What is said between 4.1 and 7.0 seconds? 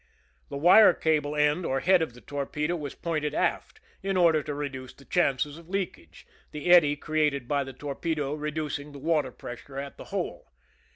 order to reduce the chances of leakage, the eddy